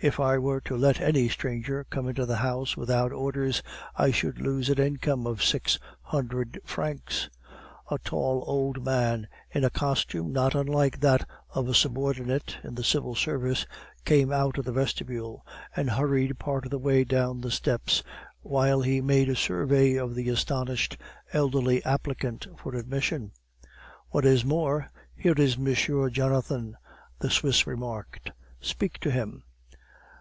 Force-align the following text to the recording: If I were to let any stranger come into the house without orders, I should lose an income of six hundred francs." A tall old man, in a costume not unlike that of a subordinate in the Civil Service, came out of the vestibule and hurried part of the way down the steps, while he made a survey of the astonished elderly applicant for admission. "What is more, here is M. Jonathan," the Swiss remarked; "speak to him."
If 0.00 0.20
I 0.20 0.38
were 0.38 0.60
to 0.60 0.76
let 0.76 1.00
any 1.00 1.28
stranger 1.28 1.82
come 1.82 2.08
into 2.08 2.24
the 2.24 2.36
house 2.36 2.76
without 2.76 3.10
orders, 3.12 3.64
I 3.96 4.12
should 4.12 4.40
lose 4.40 4.68
an 4.70 4.78
income 4.78 5.26
of 5.26 5.42
six 5.42 5.76
hundred 6.02 6.60
francs." 6.64 7.28
A 7.90 7.98
tall 7.98 8.44
old 8.46 8.84
man, 8.84 9.26
in 9.50 9.64
a 9.64 9.70
costume 9.70 10.32
not 10.32 10.54
unlike 10.54 11.00
that 11.00 11.28
of 11.50 11.66
a 11.68 11.74
subordinate 11.74 12.58
in 12.62 12.76
the 12.76 12.84
Civil 12.84 13.16
Service, 13.16 13.66
came 14.04 14.30
out 14.32 14.56
of 14.56 14.66
the 14.66 14.70
vestibule 14.70 15.44
and 15.74 15.90
hurried 15.90 16.38
part 16.38 16.64
of 16.64 16.70
the 16.70 16.78
way 16.78 17.02
down 17.02 17.40
the 17.40 17.50
steps, 17.50 18.04
while 18.38 18.82
he 18.82 19.00
made 19.00 19.28
a 19.28 19.34
survey 19.34 19.96
of 19.96 20.14
the 20.14 20.28
astonished 20.28 20.96
elderly 21.32 21.84
applicant 21.84 22.46
for 22.56 22.76
admission. 22.76 23.32
"What 24.10 24.24
is 24.24 24.44
more, 24.44 24.92
here 25.16 25.34
is 25.36 25.58
M. 25.58 26.10
Jonathan," 26.12 26.76
the 27.18 27.30
Swiss 27.30 27.66
remarked; 27.66 28.30
"speak 28.60 28.98
to 29.00 29.10
him." 29.10 29.42